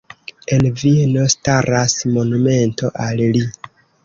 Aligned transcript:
En 0.55 0.63
Vieno 0.83 1.25
staras 1.33 1.99
monumento 2.17 2.91
al 3.07 3.23
li. 3.39 3.45